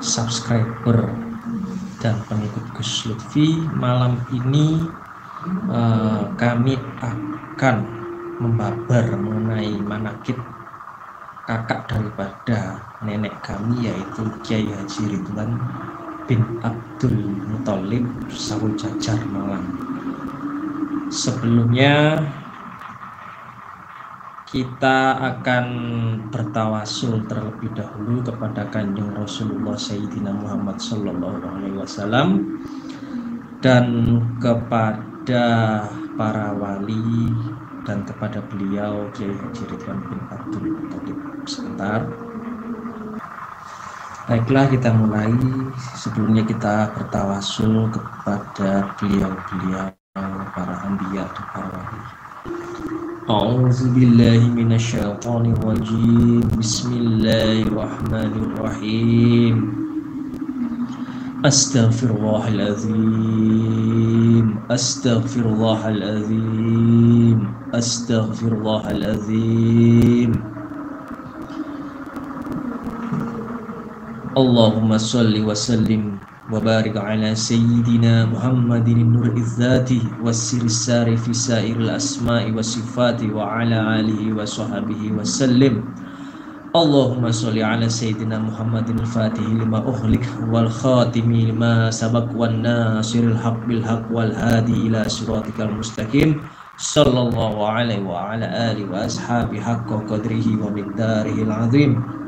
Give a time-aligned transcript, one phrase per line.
[0.00, 1.12] subscriber
[2.00, 4.88] dan pengikut Gus Lutfi malam ini
[5.68, 7.76] uh, kami akan
[8.40, 10.40] membabar mengenai manakib
[11.44, 15.60] kakak daripada nenek kami yaitu Kiai Haji Ridwan
[16.24, 17.20] bin Abdul
[17.52, 19.68] Muthalib Sawu Jajar Malang.
[21.12, 22.22] Sebelumnya
[24.50, 25.66] kita akan
[26.26, 32.58] bertawasul terlebih dahulu kepada kanjeng Rasulullah Sayyidina Muhammad Sallallahu Alaihi Wasallam
[33.62, 33.86] dan
[34.42, 35.86] kepada
[36.18, 37.30] para wali
[37.86, 42.00] dan kepada beliau Kiai Haji Ridwan bin Abdul Muttalib sebentar.
[44.26, 45.30] Baiklah kita mulai
[45.94, 49.94] sebelumnya kita bertawasul kepada beliau-beliau
[50.58, 52.29] para anbiya dan para wali.
[53.30, 56.42] أعوذ بالله من الشيطان الرجيم.
[56.58, 59.54] بسم الله الرحمن الرحيم.
[61.46, 64.46] أستغفر الله العظيم.
[64.70, 67.38] أستغفر الله العظيم.
[67.74, 70.30] أستغفر الله العظيم.
[74.36, 76.18] اللهم صل وسلم
[76.50, 85.02] وبارك على سيدنا محمد النور الذات والسر السار في سائر الأسماء والصفات وعلى آله وصحبه
[85.14, 85.74] وسلم.
[86.70, 94.90] اللهم صل على سيدنا محمد الفاتح لما أغلق والخاتم لما سبق والناصر الحق بالحق والهادي
[94.90, 96.30] إلى صراطك المستقيم.
[96.80, 102.19] صلى الله عليه وعلى آله وأصحابه حق قدره ومقداره العظيم.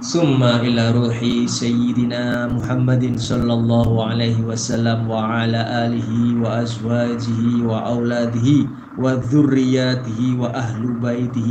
[0.00, 8.48] ثم إلى روح سيدنا محمد صلى الله عليه وسلم وعلى آله وأزواجه وأولاده
[8.96, 11.50] وذرياته وأهل بيته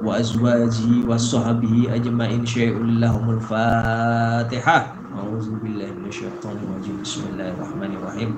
[0.00, 2.46] وأزواجه وصحبه أجمعين.
[2.46, 4.78] شيء لهم الفاتحة.
[5.14, 7.02] أعوذ بالله من الشيطان الرجيم.
[7.02, 8.30] بسم الله الرحمن الرحيم.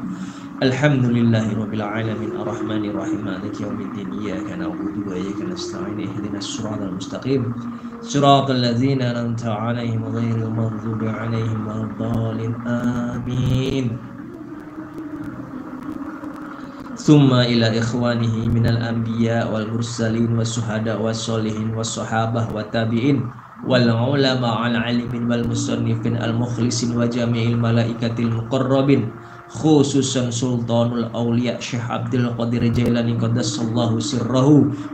[0.62, 2.33] الحمد لله رب العالمين.
[2.36, 3.20] الرحمن الرحيم.
[3.24, 4.08] مالك يوم الدين.
[4.12, 6.01] إياك نعبد وإياك نستعين.
[6.01, 7.42] اهدنا الصراط المستقيم.
[8.00, 12.55] صراط الذين أنعمت عليهم غير المغضوب عليهم ولا الضالين.
[12.66, 13.86] آمين.
[17.00, 23.18] ثم إلى إخوانه من الأنبياء والمرسلين والشهداء والصالحين والصحابة والتابعين
[23.64, 29.02] والعلماء العالمين والمصنفين المخلصين وجميع الملائكة المقربين
[29.48, 34.48] خصوصا سلطان الأولياء شيخ عبد القادر الجيلاني قدس الله سره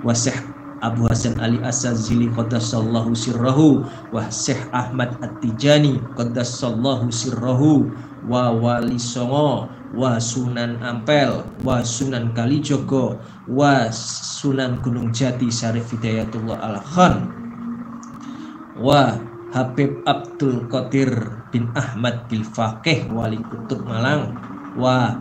[0.06, 3.81] وشيخ Abu Hasan Ali Asazili qaddasallahu sirrahu
[4.12, 7.88] wa Syekh Ahmad At-Tijani qaddasallahu sirrahu
[8.28, 13.16] wa Wali Songo wa Sunan Ampel wa Sunan Kalijogo
[13.48, 17.15] wa Sunan Gunung Jati Syarif Hidayatullah Al-Khan
[18.76, 19.16] wa
[19.56, 21.09] Habib Abdul Qadir
[21.48, 24.36] bin Ahmad bil Faqih Wali Kutub Malang
[24.76, 25.16] wa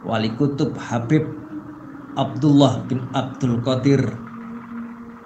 [0.00, 1.28] Wali Kutub Habib
[2.16, 4.00] Abdullah bin Abdul Qadir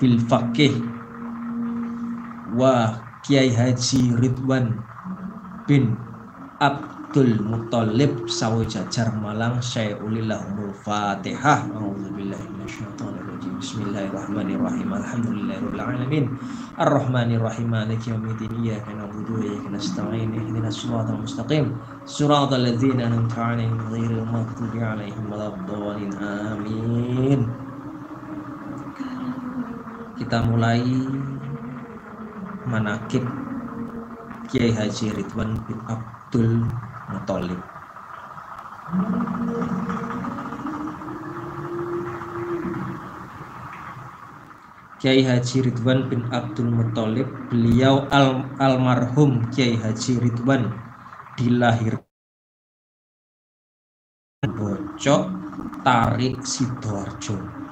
[0.01, 0.73] bil Faqih
[2.57, 4.81] wa Kiai Haji Ridwan
[5.69, 5.93] bin
[6.57, 11.69] Abdul Muthalib Sawajajar Malang Syai'ulillahumul Fatihah.
[11.69, 13.61] A'udzubillahi minasyaitonirrajim.
[13.61, 14.89] Bismillahirrahmanirrahim.
[14.89, 16.25] Alhamdulillahirabbil alamin
[16.81, 17.69] Arrahmanirrahim.
[17.69, 18.57] Maliki yaumiddin.
[18.57, 20.33] Iyyaka na'budu wa iyyaka nasta'in.
[20.33, 21.77] Ihdinas siratal mustaqim.
[22.09, 27.70] Siratal ladzina an'amta 'alaihim ghairil maghdubi 'alaihim waladdallin Amin
[30.21, 30.85] kita mulai
[32.69, 33.25] manakib
[34.53, 36.61] Kiai Haji Ridwan bin Abdul
[37.09, 37.57] Muthalib.
[45.01, 50.69] Kiai Haji Ridwan bin Abdul Muthalib, beliau al almarhum Kiai Haji Ridwan
[51.41, 52.05] dilahirkan
[54.53, 55.23] Bocok
[55.81, 57.70] Tarik Sidoarjo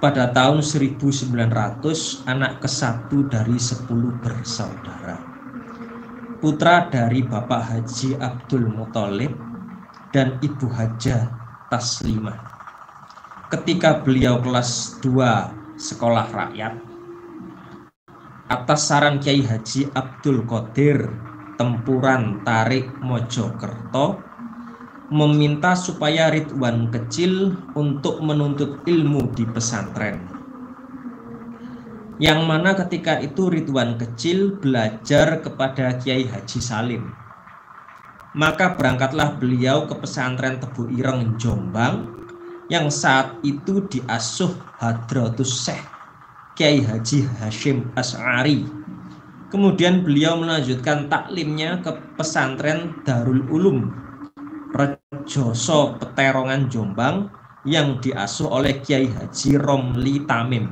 [0.00, 3.84] pada tahun 1900 anak ke satu dari 10
[4.24, 5.20] bersaudara.
[6.40, 9.36] Putra dari Bapak Haji Abdul Muthalib
[10.08, 11.28] dan Ibu Haja
[11.68, 12.40] Taslimah.
[13.52, 16.80] Ketika beliau kelas 2 sekolah rakyat,
[18.48, 21.12] atas saran Kiai Haji Abdul Qadir
[21.60, 24.29] Tempuran Tarik Mojokerto
[25.10, 30.22] meminta supaya Ridwan kecil untuk menuntut ilmu di pesantren.
[32.22, 37.10] Yang mana ketika itu Ridwan kecil belajar kepada Kiai Haji Salim.
[38.38, 42.06] Maka berangkatlah beliau ke pesantren Tebu Ireng Jombang
[42.70, 45.82] yang saat itu diasuh Hadratus Syekh
[46.54, 48.62] Kiai Haji Hashim As'ari
[49.50, 53.90] Kemudian beliau melanjutkan taklimnya ke pesantren Darul Ulum
[54.70, 57.26] Rejoso Peterongan Jombang
[57.66, 60.70] yang diasuh oleh Kiai Haji Romli Tamim.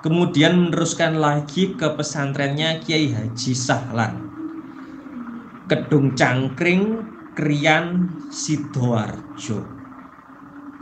[0.00, 4.14] Kemudian meneruskan lagi ke pesantrennya Kiai Haji Sahlan.
[5.68, 7.04] Kedung Cangkring,
[7.36, 9.60] Krian, Sidoarjo.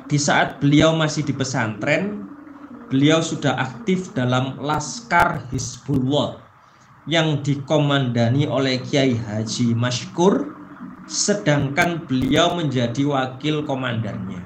[0.05, 2.29] Di saat beliau masih di pesantren,
[2.93, 6.39] beliau sudah aktif dalam Laskar Hizbullah
[7.11, 10.64] yang dikomandani oleh Kiai Haji Mashkur
[11.05, 14.41] sedangkan beliau menjadi wakil komandannya.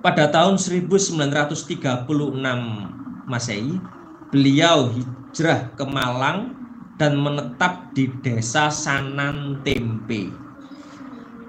[0.00, 2.06] Pada tahun 1936
[3.26, 3.76] Masehi,
[4.30, 6.54] beliau hijrah ke Malang
[6.96, 10.30] dan menetap di desa Sanan Tempe.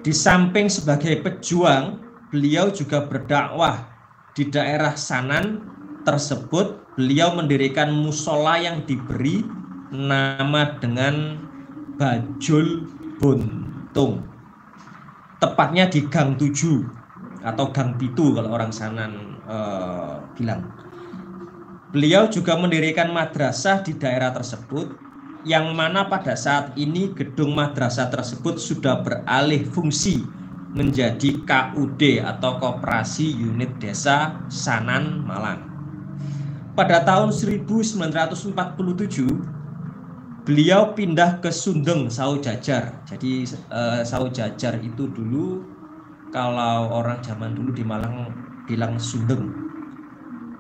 [0.02, 2.02] Di samping sebagai pejuang,
[2.34, 3.88] beliau juga berdakwah
[4.34, 5.64] di daerah Sanan
[6.04, 9.46] tersebut beliau mendirikan musola yang diberi
[9.94, 11.46] nama dengan
[11.98, 12.86] Bajul
[13.18, 14.26] Buntung.
[15.38, 20.66] Tepatnya di Gang 7 atau Gang Pitu kalau orang Sanan uh, bilang.
[21.94, 24.92] Beliau juga mendirikan madrasah di daerah tersebut
[25.48, 30.26] yang mana pada saat ini gedung madrasah tersebut sudah beralih fungsi
[30.76, 35.78] menjadi KUD atau Koperasi Unit Desa Sanan Malang
[36.78, 38.54] pada tahun 1947
[40.48, 43.04] beliau pindah ke Sundeng Sau Jajar.
[43.04, 45.60] Jadi uh, Sau Jajar itu dulu
[46.32, 48.32] kalau orang zaman dulu di Malang
[48.64, 49.52] bilang Sundeng.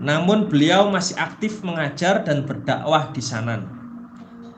[0.03, 3.63] Namun beliau masih aktif mengajar dan berdakwah di sana.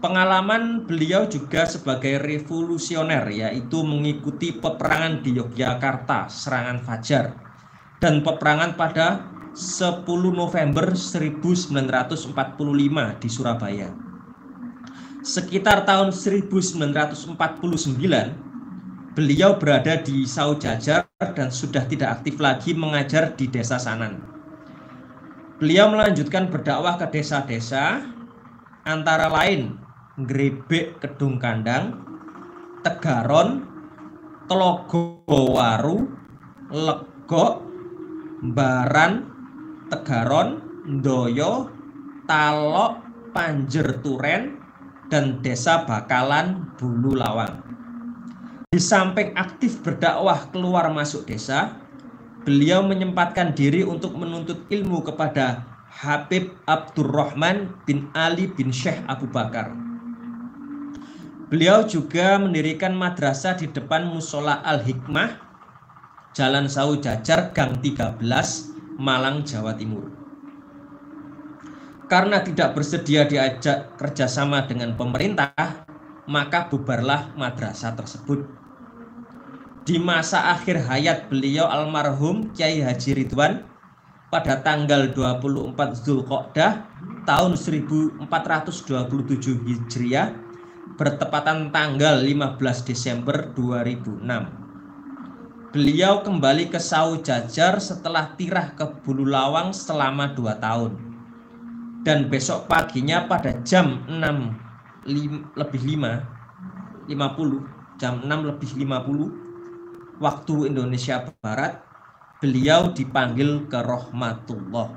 [0.01, 7.37] Pengalaman beliau juga sebagai revolusioner yaitu mengikuti peperangan di Yogyakarta, serangan Fajar
[8.01, 12.33] dan peperangan pada 10 November 1945
[13.21, 14.08] di Surabaya.
[15.19, 17.35] Sekitar tahun 1949,
[19.19, 24.23] beliau berada di Saujajar dan sudah tidak aktif lagi mengajar di desa Sanan.
[25.59, 27.99] Beliau melanjutkan berdakwah ke desa-desa,
[28.87, 29.75] antara lain
[30.23, 31.99] Grebek Kedung Kandang,
[32.79, 33.67] Tegaron,
[34.47, 36.07] Telogowaru,
[36.71, 37.59] Legok,
[38.55, 39.27] Baran,
[39.91, 41.67] Tegaron, Ndoyo,
[42.23, 43.03] Talok,
[43.35, 44.58] Panjer Turen,
[45.09, 47.65] dan Desa Bakalan Bulu Lawang.
[48.69, 51.73] Di samping aktif berdakwah keluar masuk desa,
[52.45, 59.73] beliau menyempatkan diri untuk menuntut ilmu kepada Habib Abdurrahman bin Ali bin Syekh Abu Bakar.
[61.49, 65.49] Beliau juga mendirikan madrasah di depan Musola Al-Hikmah,
[66.37, 68.21] Jalan Sau Jajar, Gang 13,
[69.01, 70.13] Malang, Jawa Timur.
[72.09, 75.53] Karena tidak bersedia diajak kerjasama dengan pemerintah,
[76.25, 78.49] maka bubarlah madrasah tersebut.
[79.85, 83.61] Di masa akhir hayat beliau almarhum Kiai Haji Ridwan
[84.33, 86.85] pada tanggal 24 Zulqa'dah
[87.25, 88.21] tahun 1427
[89.65, 90.29] Hijriah
[90.97, 95.73] bertepatan tanggal 15 Desember 2006.
[95.73, 101.08] Beliau kembali ke Sau Jajar setelah tirah ke Bulu Lawang selama dua tahun.
[101.99, 106.39] Dan besok paginya pada jam 6 lim, lebih 5
[107.11, 111.83] 50 jam 6 lebih 50 waktu Indonesia Barat
[112.39, 114.95] beliau dipanggil ke Rahmatullah.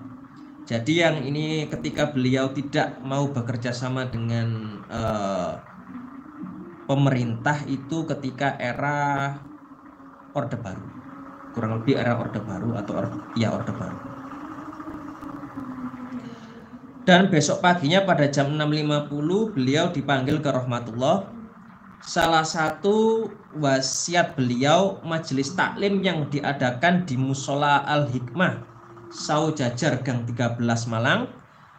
[0.62, 5.58] Jadi yang ini ketika beliau tidak mau bekerja sama dengan uh,
[6.86, 9.34] pemerintah itu ketika era
[10.32, 10.86] Orde Baru
[11.52, 13.98] kurang lebih era Orde Baru atau or, ya Orde Baru
[17.02, 19.10] dan besok paginya pada jam 6.50
[19.54, 21.26] beliau dipanggil ke Rahmatullah
[22.02, 23.26] salah satu
[23.58, 28.70] wasiat beliau majelis taklim yang diadakan di Musola Al-Hikmah
[29.12, 31.28] Sau Jajar Gang 13 Malang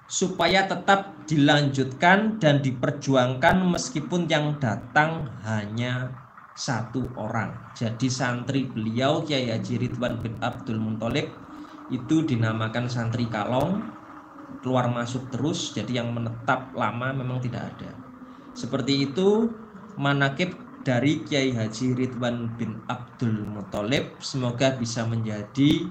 [0.06, 6.14] supaya tetap dilanjutkan dan diperjuangkan meskipun yang datang hanya
[6.54, 7.58] satu orang.
[7.74, 11.34] Jadi santri beliau Kiai Haji Ridwan bin Abdul Muntolik
[11.90, 13.82] itu dinamakan santri kalong
[14.64, 17.92] keluar masuk terus jadi yang menetap lama memang tidak ada.
[18.56, 19.52] Seperti itu
[20.00, 20.56] manakib
[20.88, 25.88] dari Kiai Haji Ridwan bin Abdul Muthalib semoga bisa menjadi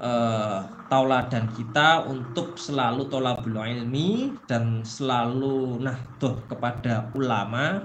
[0.00, 7.84] uh, tauladan kita untuk selalu tolabul ilmi dan selalu nah tuh kepada ulama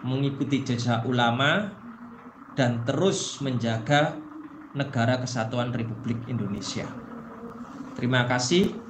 [0.00, 1.68] mengikuti jejak ulama
[2.56, 4.16] dan terus menjaga
[4.72, 6.88] negara kesatuan Republik Indonesia.
[7.98, 8.89] Terima kasih.